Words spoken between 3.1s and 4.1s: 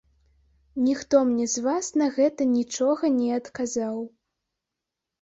не адказаў.